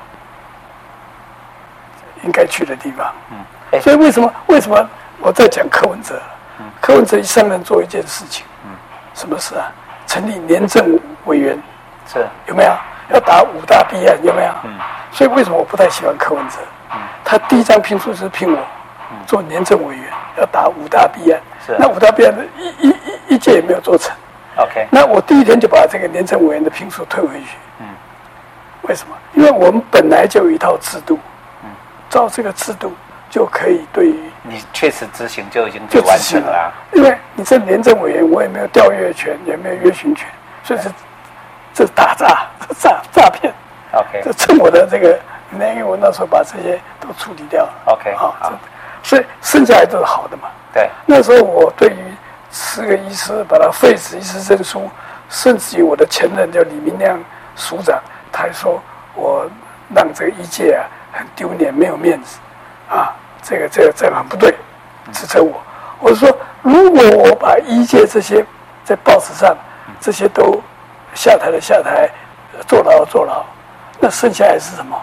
[2.24, 3.12] 应该去的地方。
[3.32, 4.90] 嗯，所以为什么为什么？
[5.20, 6.22] 我在讲柯文哲，
[6.82, 8.72] 柯文哲一上任做一件事情，嗯
[9.14, 9.72] 什么事啊？
[10.06, 11.58] 成立廉政委员，
[12.12, 12.72] 是有没有？
[13.14, 14.52] 要打五大弊案，有没有？
[14.66, 14.78] 嗯
[15.12, 16.58] 所以为什么我不太喜欢柯文哲？
[16.94, 18.60] 嗯他第一张聘书是聘我
[19.26, 20.06] 做廉政委员，
[20.38, 21.40] 要打五大弊案。
[21.66, 24.14] 是那五大弊案的一一一一届也没有做成。
[24.58, 27.56] OK，那我第一天就把这个廉政委员的聘书退回去。
[27.80, 27.86] 嗯，
[28.82, 29.16] 为什么？
[29.34, 31.18] 因为我们本来就有一套制度，
[32.14, 32.94] 照这个制度
[33.28, 34.20] 就可以对于。
[34.46, 40.28] 你确实执行就已经就完成了，啊，因为你这廉政委员，我也没有调阅权，也没有约询权，
[40.66, 40.92] 所以是
[41.74, 42.46] 这是打诈，
[42.78, 43.54] 诈诈骗。
[43.94, 45.18] OK，这趁我的这个，
[45.50, 47.74] 那个我那时候把这些都处理掉了。
[47.86, 48.52] OK，好，好，
[49.02, 50.50] 所以剩下来都是好的嘛。
[50.74, 52.14] 对，那时候我对于
[52.52, 54.90] 四个医师把他废止医师证书，
[55.30, 57.18] 甚至于我的前任叫李明亮
[57.56, 57.98] 署长，
[58.30, 58.84] 他还说
[59.16, 59.50] 我
[59.96, 62.40] 让这个医界啊很丢脸，没有面子
[62.90, 63.16] 啊。
[63.42, 64.56] 这个这个这个很不对，
[65.12, 65.62] 指责我。
[66.00, 68.44] 我是说，如果我把一届这些
[68.84, 69.56] 在报纸上
[70.00, 70.62] 这些都
[71.14, 72.10] 下台的下台，
[72.68, 73.46] 坐牢的坐牢，
[74.00, 74.98] 那剩下来是什么？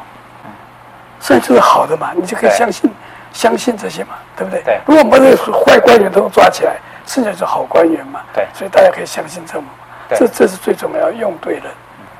[1.20, 2.90] 剩下就是好的嘛，你就可以相信
[3.32, 4.62] 相信这些嘛，对不对？
[4.62, 4.80] 对。
[4.86, 8.20] 如果把这个坏官员都抓起来，剩下就是好官员嘛。
[8.32, 8.46] 对。
[8.54, 9.68] 所以大家可以相信政府，
[10.16, 11.64] 这这是最重要，用对人。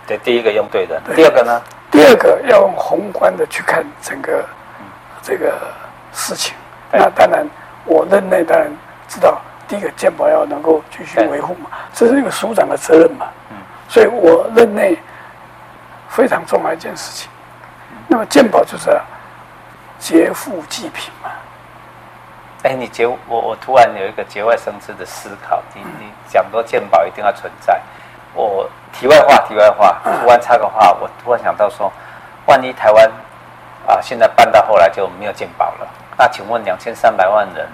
[0.06, 1.00] 对，第一个用对人。
[1.16, 1.62] 第二个呢？
[1.90, 4.44] 第二个要用宏观的去看整个
[5.22, 5.52] 这个。
[6.12, 6.56] 事情，
[6.90, 7.46] 那当然，
[7.84, 8.68] 我任内当然
[9.06, 13.28] 知道，第一个健保要能够继续维护嘛，这是一个署长的责任嘛。
[13.50, 13.56] 嗯，
[13.88, 14.98] 所以我任内
[16.08, 17.30] 非常重要一件事情。
[18.08, 18.90] 那么健保就是
[20.00, 21.30] 劫富济贫嘛。
[22.64, 27.80] 哎，你节我我突然有一个节外生枝的思考，你你讲到健保一定要存在，
[28.34, 31.92] 我题外话题外话，突然插个话，我突然想到说，
[32.46, 33.10] 万一台湾。
[33.86, 35.88] 啊，现在办到后来就没有健保了。
[36.16, 37.66] 那请问两千三百万人，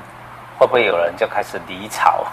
[0.56, 2.24] 会不会有人就开始离巢，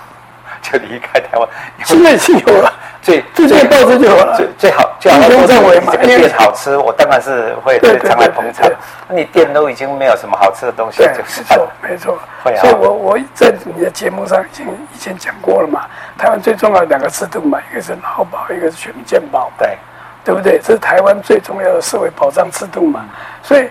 [0.72, 1.48] 就离开台湾？
[1.84, 2.72] 现在已经有了，
[3.02, 4.34] 最最近报纸就有了。
[4.38, 8.70] 最最好最好都认为这个店好吃，我当然是会常来捧场。
[9.10, 12.20] 那你店都已经没有什么好吃的东西，对，没错，没错。
[12.44, 12.62] 会啊。
[12.62, 15.86] 所以我我在你的节目上已经以前讲过了嘛。
[16.18, 19.52] 台湾最重要的两个制度嘛，一个是劳保，一个是全民健保。
[19.58, 19.78] 对。
[20.26, 20.58] 对不对？
[20.58, 23.04] 这是台湾最重要的社会保障制度嘛。
[23.42, 23.68] 所以，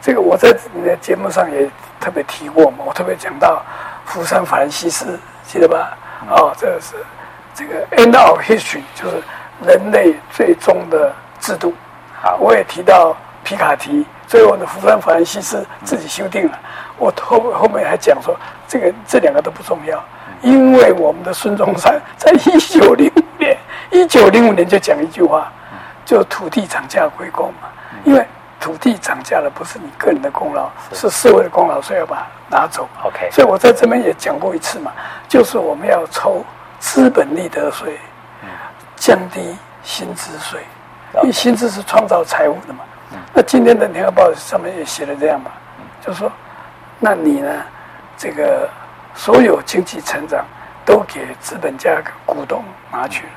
[0.00, 2.84] 这个我在你的节目上也特别提过嘛。
[2.86, 3.60] 我特别讲到
[4.06, 5.98] 福山法兰西斯，记得吧？
[6.30, 6.94] 哦，这个是
[7.54, 9.22] 这个 end of history，就是
[9.66, 11.74] 人类最终的制度。
[12.22, 16.58] 啊，我也提到皮卡提，最后的福山法兰西斯自己修订了。
[16.96, 18.36] 我后后面还讲说，
[18.66, 20.04] 这个这两个都不重要，
[20.42, 23.56] 因为我们的孙中山在一九零五年，
[23.90, 25.50] 一九零五年就讲一句话。
[26.08, 27.68] 就土地涨价归公嘛，
[28.02, 28.26] 因为
[28.60, 32.88] 土地涨价了不是你个人的功劳，是社会的功劳，所以要把它拿走。
[33.04, 34.92] OK，所以我在这边也讲过一次嘛，
[35.28, 36.44] 就是我们要抽
[36.80, 37.98] 资本利得税，
[38.96, 40.60] 降低薪资税，
[41.16, 42.80] 因为薪资是创造财富的嘛。
[43.32, 45.50] 那今天的联合报上面也写了这样嘛，
[46.04, 46.30] 就是说，
[46.98, 47.50] 那你呢，
[48.16, 48.68] 这个
[49.14, 50.44] 所有经济成长
[50.84, 53.32] 都给资本家股东拿去了，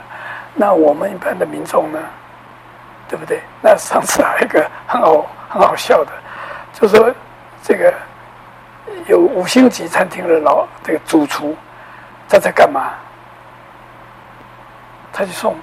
[0.56, 2.00] 那我们一般的民众呢？
[3.12, 3.42] 对不对？
[3.62, 6.12] 那上次还有一个很好很好笑的，
[6.72, 7.14] 就是说
[7.62, 7.94] 这个
[9.08, 11.54] 有五星级餐厅的老这个主厨，
[12.30, 12.94] 他在干嘛？
[15.12, 15.58] 他去送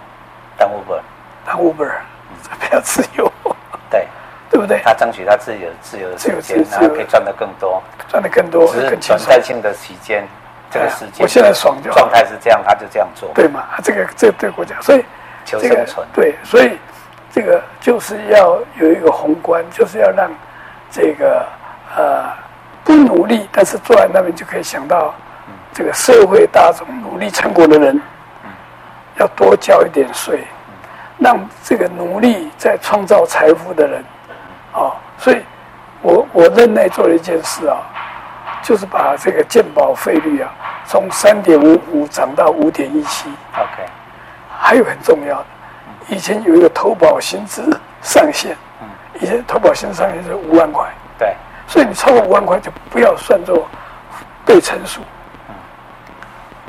[0.58, 1.00] 当 Uber，
[1.46, 1.90] 当 Uber，
[2.60, 3.32] 比较自由。
[3.88, 4.06] 对，
[4.50, 4.82] 对不对？
[4.84, 10.28] 他争取他自己的自由的时间，然后可以赚得更多，赚得更多，只是短暂性的时间，
[10.70, 11.20] 这个时间。
[11.20, 13.30] 我现在爽就状态是这样，他就这样做。
[13.34, 13.64] 对嘛？
[13.82, 15.02] 这个这个对国家，所以
[15.46, 16.06] 求生存。
[16.12, 16.78] 对，所以。
[17.30, 20.30] 这个就是要有一个宏观，就是要让
[20.90, 21.46] 这个
[21.96, 22.24] 呃
[22.84, 25.14] 不努力，但是坐在那边就可以想到
[25.72, 28.00] 这个社会大众努力成果的人，
[29.16, 30.42] 要多交一点税，
[31.18, 34.04] 让这个努力在创造财富的人，
[34.72, 35.42] 啊，所以
[36.00, 37.76] 我我任内做了一件事啊，
[38.62, 40.50] 就是把这个健保费率啊，
[40.86, 43.28] 从三点五五涨到五点一七。
[43.52, 43.84] OK，
[44.58, 45.46] 还有很重要的，
[46.08, 48.56] 以前有一个投保薪资上限，
[49.20, 51.34] 以前投保薪资上限是五万块，对，
[51.66, 53.68] 所以你超过五万块就不要算作
[54.44, 55.00] 被乘数。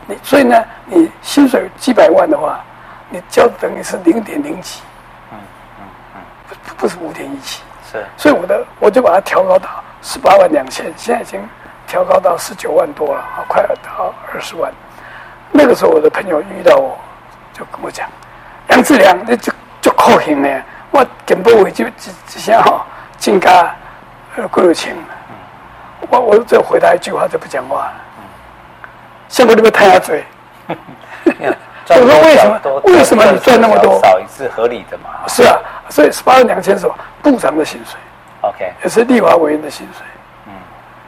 [0.05, 2.59] 你所以呢，你薪水几百万的话，
[3.09, 4.81] 你交等于是零点零几，
[5.31, 5.37] 嗯
[5.79, 6.21] 嗯嗯，
[6.65, 9.69] 不不是五点一七，是，所以我的我就把它调高到
[10.01, 11.39] 十八万两千，现在已经
[11.87, 14.73] 调高到十九万多了，啊，快要到二十万。
[15.51, 16.97] 那个时候我的朋友遇到我，
[17.53, 18.09] 就跟我讲，
[18.79, 20.47] 杨志良，你就就可行呢，
[20.89, 22.85] 我根本我就只只想哈
[23.17, 23.75] 增加
[24.37, 24.95] 呃够有钱，
[26.09, 27.93] 我我就回答一句话就不讲话了。
[29.27, 30.23] 像我这边贪下嘴，
[30.65, 32.81] 我说为什么？
[32.85, 33.99] 为什么你赚那么多？
[33.99, 35.27] 少一次合理的嘛？
[35.27, 36.95] 是啊，所以十八万两千是吧？
[37.21, 37.99] 部长的薪水
[38.41, 40.07] ，OK，也是立法委员的薪水。
[40.47, 40.53] 嗯，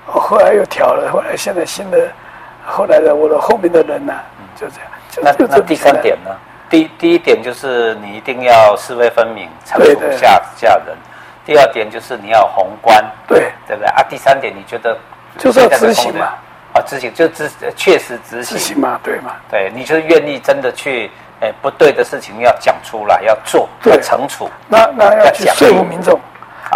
[0.08, 1.98] 我后来又调了，后来现在新的，
[2.66, 4.14] 后来的我的后面的人呢，
[4.58, 4.92] 就这样。
[5.40, 6.32] 那那第三点呢？
[6.72, 10.98] 第第一点就是你一定要是非分明，惩处下下人。
[11.46, 14.02] 第二点就是你要宏观，对对不对啊？
[14.10, 14.98] 第三点你觉得
[15.38, 16.28] 就是要执行嘛？
[16.74, 19.36] 啊，执行就执确实执行，执行嘛，对嘛？
[19.50, 24.50] 对，你就愿意真的去，哎，不对的事情要讲出来，要做，要惩处。
[24.70, 26.18] 那那要去说服民众，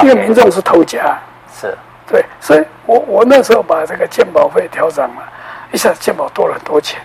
[0.03, 1.17] 因为民众是头家。
[1.53, 5.23] 是，对，所以我我那时候把这个鉴保费调涨了，
[5.71, 6.99] 一下子鉴保多了很多钱。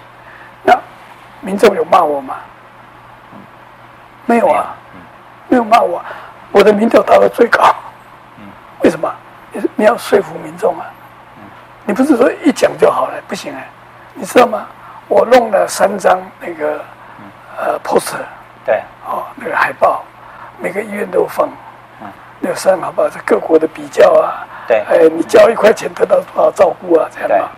[0.65, 0.77] 那
[1.41, 2.35] 民众有骂我吗？
[4.31, 4.77] 没有啊，
[5.49, 5.65] 没有。
[5.65, 6.01] 骂我，
[6.53, 7.75] 我的民调达到最高。
[8.85, 9.13] 为什么？
[9.75, 10.87] 你要说服民众啊。
[11.85, 13.69] 你不是说一讲就好了，不行哎，
[14.15, 14.69] 你知道吗？
[15.09, 16.81] 我弄了三张那个
[17.59, 18.23] 呃 poster，
[18.65, 20.05] 对，哦，那个海报，
[20.59, 21.49] 每个医院都放，
[22.01, 22.07] 嗯，
[22.39, 27.49] 那个三张海报是各国的比较啊，对，哎，你交一块钱得到多少照顾啊，这样嘛。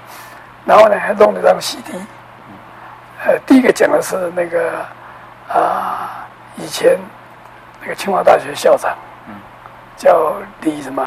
[0.64, 1.92] 然后呢，还弄了张 CD，
[3.26, 4.70] 呃，第一个讲的是那个
[5.52, 6.21] 啊，
[6.62, 6.98] 以前
[7.80, 8.96] 那个清华大学校长，
[9.28, 9.34] 嗯，
[9.96, 11.04] 叫李什么，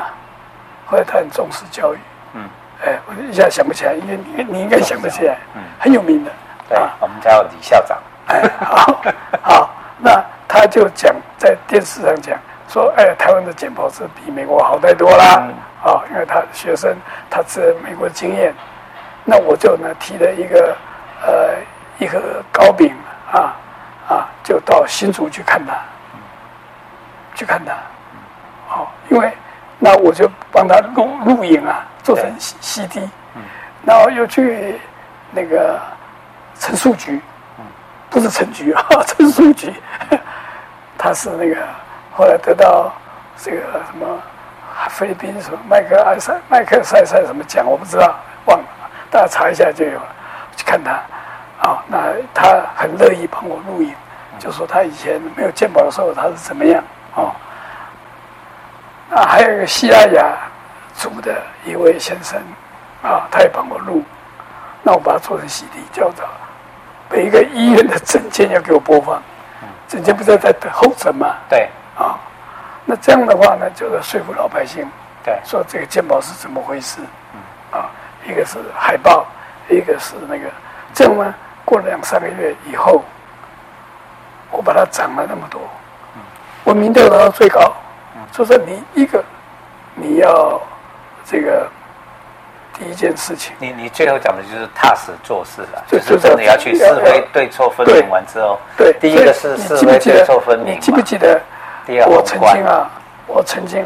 [0.85, 1.97] 后来他很重视教育，
[2.33, 2.43] 嗯。
[2.85, 6.31] 哎，我一下想不起来，因为你你应该想得起来，嗯，很有名的，
[6.67, 7.97] 对，我们叫李校长。
[8.27, 9.01] 哎，好，
[9.41, 12.37] 好，那他就讲在电视上讲
[12.67, 15.47] 说，哎，台湾的健保是比美国好太多啦，
[15.83, 16.93] 啊，因为他学生
[17.29, 18.53] 他是美国的经验，
[19.23, 20.75] 那我就呢提了一个
[21.25, 21.55] 呃
[21.97, 22.19] 一盒
[22.51, 22.93] 糕饼
[23.31, 23.55] 啊
[24.07, 25.73] 啊，就到新竹去看他，
[27.35, 27.73] 去看他，
[28.67, 29.31] 好，因为
[29.79, 31.85] 那我就帮他录录影啊。
[32.05, 33.01] 做成 CD，
[33.83, 34.79] 然后又去
[35.31, 35.81] 那个
[36.59, 37.19] 陈树菊，
[38.11, 39.73] 不是陈菊啊， 陈树菊，
[40.99, 41.55] 他是那个
[42.15, 42.93] 后来得到
[43.37, 44.21] 这个什么
[44.87, 48.13] 菲律宾什么麦克艾塞麦克赛塞什么奖，我不知道
[48.45, 48.65] 忘了，
[49.09, 50.05] 大家查一下就有了。
[50.55, 51.01] 去看他，
[51.65, 53.93] 啊，那他很乐意帮我录影，
[54.37, 56.83] 就说他以前没有鉴宝的时候他是怎么样
[57.15, 57.33] 啊？
[59.15, 60.37] 啊，还有一个西拉雅。
[60.97, 62.39] 组的一位先生，
[63.03, 64.01] 啊，他也帮我录，
[64.81, 66.25] 那我把它做成 CD，叫做
[67.09, 69.21] 每一个医院的证件要给我播放，
[69.89, 71.35] 证件不是在等候诊吗？
[71.49, 72.17] 对，啊，
[72.85, 74.89] 那这样的话呢，就是说服老百姓，
[75.21, 77.01] 对，说这个鉴宝是怎么回事，
[77.71, 77.91] 啊，
[78.25, 79.27] 一个是海报，
[79.69, 80.49] 一个是那个，
[80.93, 83.03] 这样呢，过了两三个月以后，
[84.51, 85.59] 我把它涨了那么多，
[86.63, 87.73] 我民调达到最高，
[88.31, 89.21] 就说你一个
[89.95, 90.61] 你要。
[91.27, 91.67] 这个
[92.77, 100.75] 第一件事情，你你最后讲的就是踏实做事了，就是真的要去是非对错分明完之后，对，第一个是是非对错分明。
[100.75, 101.41] 你记不记得？
[102.07, 102.87] 我曾经啊，
[103.25, 103.83] 我曾经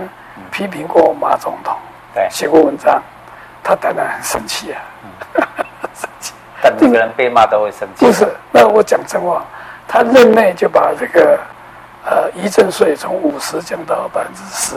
[0.51, 1.77] 批评过马总统，
[2.13, 3.01] 对，写过文章，
[3.63, 4.81] 他当然很生气啊。
[6.61, 8.05] 但每个人被骂都会生气。
[8.05, 9.43] 不是，那我讲真话，
[9.87, 11.39] 他任内就把这个
[12.05, 14.75] 呃遗赠税从五十降到百分之十，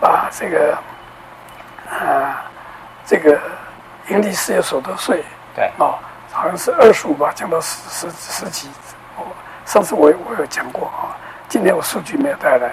[0.00, 0.76] 把这个。
[1.90, 2.44] 啊，
[3.06, 3.40] 这个
[4.08, 5.94] 盈利事业所得税，对，哦，
[6.30, 8.68] 好像是二十五吧，降到十十十几。
[9.16, 9.24] 哦，
[9.64, 11.16] 上次我我有讲过啊，
[11.48, 12.70] 今天我数据没有带来。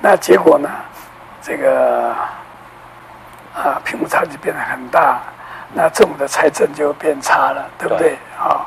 [0.00, 0.66] 那结果呢，
[1.42, 2.14] 这个
[3.54, 5.20] 啊，贫富差距变得很大，
[5.74, 8.12] 那政府的财政就变差了，对不对？
[8.38, 8.60] 啊、哦，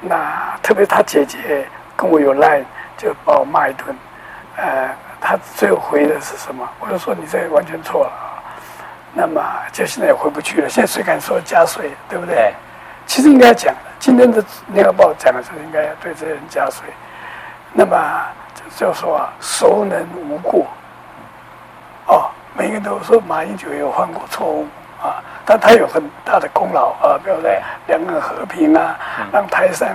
[0.00, 1.66] 那特别他姐姐
[1.96, 2.60] 跟我有赖，
[2.96, 3.96] 就把我骂一顿。
[4.56, 4.90] 呃，
[5.20, 6.68] 他最后回的是什么？
[6.80, 8.12] 我就说你这完全错了。
[9.14, 9.42] 那么
[9.72, 10.68] 就现在也回不去了。
[10.68, 12.34] 现在谁敢说加税，对不对？
[12.34, 12.54] 对，
[13.06, 16.84] 其实应该讲，今天的《联合报》讲的是应该要对这些人加税。
[17.72, 17.96] 那么
[18.76, 20.66] 就就说啊，孰能无过？
[22.06, 24.66] 哦，每个人都说马英九有犯过错误
[25.00, 27.50] 啊，但他有很大的功劳啊，比如说
[27.86, 28.98] 两岸和平啊，
[29.32, 29.88] 让台商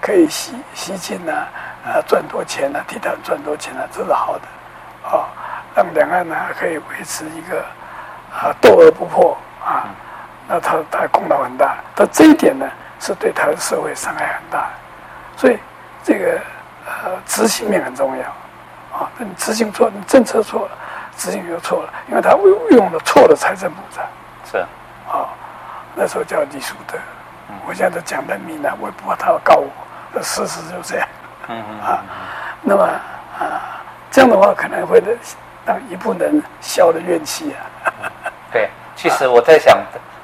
[0.00, 1.46] 可以吸吸进啊，
[1.86, 5.28] 啊赚多钱啊，替他赚多钱啊，这是好的啊，
[5.76, 7.64] 让两岸呢可以维持一个
[8.32, 9.86] 啊斗而不破啊，
[10.48, 12.68] 那他他功劳很大，但这一点呢
[12.98, 14.68] 是对台湾社会伤害很大，
[15.36, 15.58] 所以
[16.02, 16.40] 这个
[16.84, 18.24] 呃执行面很重要
[18.98, 20.72] 啊，那你执行错，你政策错了。
[21.16, 22.30] 执行就错了，因为他
[22.70, 24.04] 用了错的财政部长，
[24.50, 24.66] 是，啊、
[25.12, 25.28] 哦，
[25.94, 26.96] 那时候叫李淑德，
[27.48, 31.08] 嗯、我现在都讲人名了，我也不怕他要告我，事实就这样，
[31.48, 32.02] 嗯嗯啊，
[32.62, 35.02] 那么啊，这样的话可能会
[35.66, 37.92] 让一部分人消了怨气啊。
[38.50, 39.78] 对，其实我在想，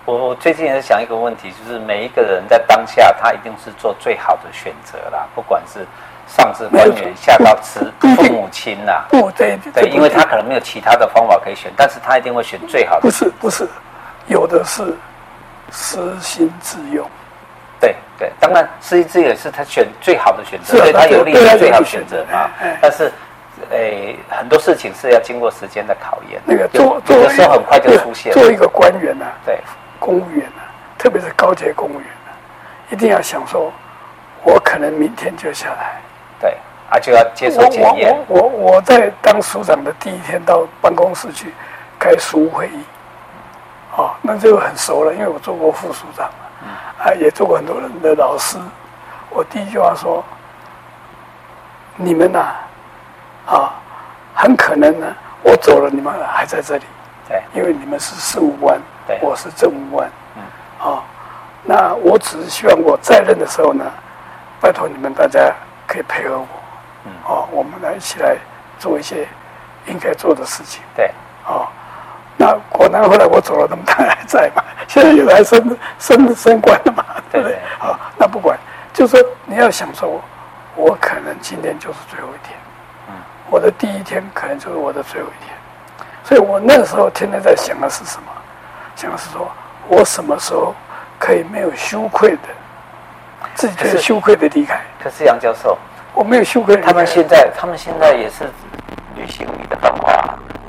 [0.04, 5.86] 我我最近也在想一个问题，就是每一个人在当下，他一定是做最好的选择啦，不管是。
[6.26, 13.02] 上至官员，下到慈父母亲呐、啊，不对，对，因为他可能没有其他的方法可以选，但是他一定会选最好的。
[13.02, 13.68] 不是不是，
[14.26, 14.82] 有的是
[15.70, 17.08] 私心自用。
[17.80, 22.50] 对对，当然私心自用是他选最好的选择，对他有利的最好的选择啊。
[22.80, 23.12] 但是，
[23.70, 26.40] 诶，很多事情是要经过时间的考验。
[26.44, 28.32] 那个做做的时候很快就出现。
[28.32, 29.58] 做一个官员呢，对，
[29.98, 30.62] 公务员呢，
[30.96, 32.32] 特别是高级公务员呢，
[32.90, 33.70] 一定要想说，
[34.42, 36.00] 我可能明天就下来。
[36.40, 36.56] 对，
[36.90, 38.16] 啊，就要接受检验。
[38.28, 41.52] 我我我我在当署长的第一天到办公室去
[41.98, 42.84] 开书务会议，
[43.96, 46.28] 哦，那就很熟了，因为我做过副署长，
[46.98, 48.58] 啊，也做过很多人的老师。
[49.30, 50.24] 我第一句话说：
[51.96, 52.54] 你们呐，
[53.46, 53.72] 啊，
[54.34, 55.06] 很可能呢，
[55.42, 56.84] 我走了，你们还在这里。
[57.28, 60.10] 对，因为你们是事务官，对，我是政务官。
[60.36, 61.02] 嗯，啊，
[61.62, 63.84] 那我只是希望我在任的时候呢，
[64.60, 65.52] 拜托你们大家。
[65.86, 66.46] 可以配合我，
[67.04, 68.38] 嗯，哦，我们来一起来
[68.78, 69.28] 做一些
[69.84, 70.82] 应该做的事情。
[70.96, 71.12] 对，
[71.46, 71.68] 哦，
[72.36, 74.62] 那果然后来我走了，他们当然还在嘛。
[74.88, 77.56] 现在有来升升升官了嘛，对不对？
[77.78, 78.58] 啊、哦，那不管，
[78.92, 80.20] 就是说你要想说，
[80.74, 82.58] 我可能今天就是最后一天，
[83.08, 83.14] 嗯，
[83.50, 85.56] 我的第一天可能就是我的最后一天，
[86.24, 88.28] 所以我那个时候天天在想的是什么？
[88.96, 89.50] 想的是说
[89.88, 90.74] 我什么时候
[91.18, 92.38] 可以没有羞愧的。
[93.54, 95.78] 自己是羞愧的离开，可是杨教授，
[96.12, 96.76] 我没有羞愧。
[96.78, 98.50] 他们现在，他们现在也是
[99.14, 99.46] 旅行。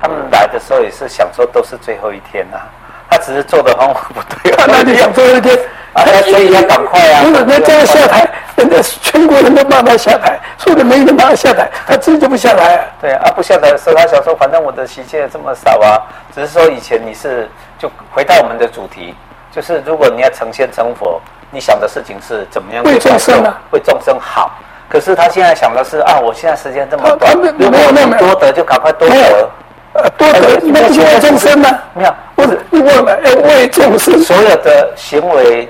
[0.05, 2.69] 他们来的时候也是想说都是最后一天呐、啊，
[3.09, 4.53] 他只是做的方法不对。
[4.67, 5.57] 那你想最后一天
[5.93, 6.05] 啊？
[6.21, 7.23] 所以要赶快啊！
[7.23, 12.85] 不是，那这样下台，人家全国人都骂他下台，说的没人骂他下台，他自己就不下来、啊。
[13.01, 15.97] 对啊，不下台的时候，他想说，反正我的习气也这么少啊，
[16.35, 19.15] 只是说以前你是就回到我们的主题，
[19.51, 21.19] 就是如果你要成仙成佛。
[21.51, 23.55] 你想的事情是怎么样为众生啊？
[23.71, 24.51] 为众生好。
[24.89, 29.49] 可是他现在想的是啊，我现在时间这么短，没有没有没有多得就赶快多得。
[29.95, 31.69] 呃，多得你们是为众生呢？
[31.93, 34.21] 没有，不是你忘了要为众生。
[34.21, 35.67] 所有的行为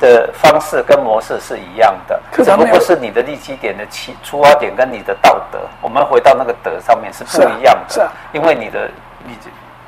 [0.00, 7.94] 的方式跟模式是一样的，只不过是你的立基点的起出发点跟你的道德，我们回到那个德上面是不一样的。
[7.94, 8.90] 是啊，因为你的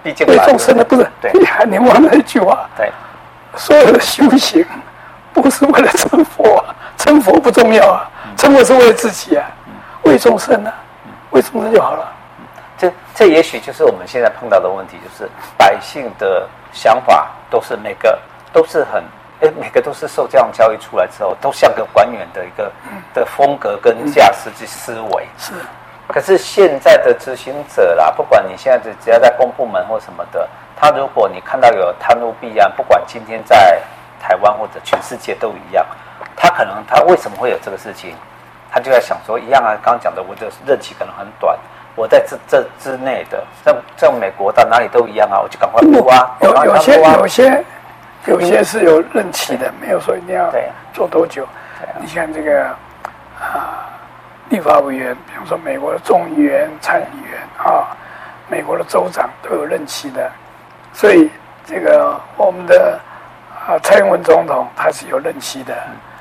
[0.03, 1.33] 毕竟为众生的不是对，
[1.67, 2.69] 你忘了一句话。
[2.77, 2.91] 对，
[3.57, 4.65] 所有的修行。
[5.33, 9.47] 不是为了成佛啊，成佛不重要啊，成佛是为了自己啊，
[10.03, 10.75] 为众生啊，
[11.31, 12.13] 为众生就好了。
[12.81, 18.19] 这这也许就是我们现在碰到的问题，就是百姓的想法都是每个
[18.53, 19.05] 都是很
[19.41, 22.73] 哎，每个都是受这样教育出来之后，都像个官员的一个
[23.13, 25.29] 的风格跟价值及思维。
[25.37, 25.53] 是，
[26.09, 33.81] 可是现在的执行者啦，不管你现在只要在公部门或什么的，他如果你看到有贪污弊案，不管今天在。
[34.23, 35.83] 台湾或者全世界都一样，
[36.37, 38.15] 他可能他为什么会有这个事情？
[38.71, 41.59] 他就在想说一样啊，刚刚讲的，我的任期可能很短，
[41.95, 46.37] 我在这这之内的，在在美国到哪里都一样啊，我就赶快补啊。
[46.41, 47.65] 有有些有些
[48.27, 50.53] 有些是有任期的，没有说一定要
[50.93, 51.47] 做多久。
[52.01, 52.67] 你像这个
[53.41, 53.89] 啊，
[54.49, 57.97] 立法委员，比方说美国的众议员、参议员啊，
[58.49, 60.31] 美国的州长都有任期的，
[60.93, 61.31] 所以
[61.67, 62.99] 这个我们的。
[63.69, 65.77] 啊，蔡英文总统他是有任期的，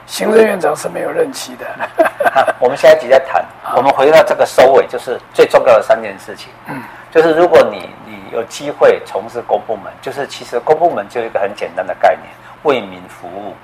[0.10, 1.66] 行政院长是没有任期的。
[2.60, 3.46] 我们下一集再谈。
[3.76, 6.52] 我们回到这个收尾，就是最重要的三件事情。
[6.68, 6.82] 嗯，
[7.12, 12.28] 就是如果你你有机会从事公部门，就是其实公部门就一个很简单的概念，
[12.64, 13.56] 为民服务。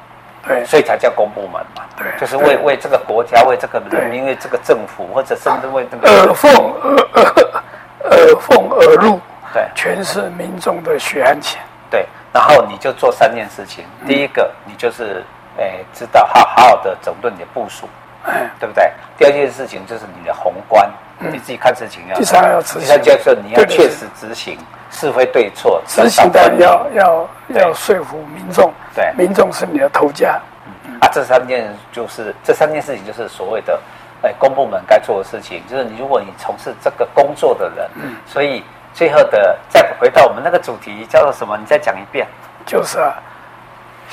[0.47, 1.83] 对，所以才叫公部门嘛。
[1.97, 7.63] 对，就是为为这个国家、为这个人民、为这个政府，或者甚至为这个耳奉耳耳
[8.11, 9.19] 耳奉耳入。
[9.51, 11.59] 对，全是民众的血汗钱。
[11.89, 12.05] 对。
[12.31, 15.23] 然后你就做三件事情，第一个你就是
[15.57, 17.87] 哎，知道好好好的整顿你的部署，
[18.25, 18.91] 哎，对不对？
[19.17, 20.89] 第二件事情就是你的宏观，
[21.19, 22.15] 嗯、你自己看事情要。
[22.15, 22.81] 第三要执行。
[22.81, 24.57] 第三就是你要确实执行，
[24.91, 25.81] 是非对错。
[25.87, 30.39] 执行的要要要说服民众，对，民众是你的头家。
[30.87, 33.79] 嗯啊，这三件就是这三件事情就是所谓的，
[34.23, 41.57] 哎，公部门该做的事情，就是你如果你从事这个工作的人，嗯，所以最后的再回到我们那个主题叫做什么？
[41.57, 42.27] 你再讲一遍。
[42.65, 43.13] 就是啊，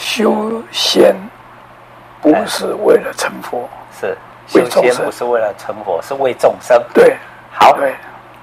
[0.02, 1.14] 修仙
[2.20, 3.68] 不是为了成佛，
[4.00, 6.82] 是修仙不是为了成佛，是为众生。
[6.92, 7.16] 对，
[7.52, 7.94] 好，对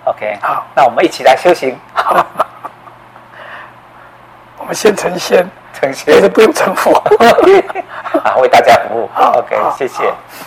[0.06, 1.78] ，OK，好，那我们一起来修行。
[1.94, 2.26] 好，
[4.58, 6.94] 我们先成仙，成仙，但是不用成佛。
[8.24, 9.10] 啊，为大家服务。
[9.14, 10.12] 好，OK，谢谢。